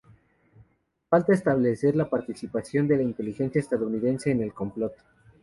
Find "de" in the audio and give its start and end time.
2.87-2.97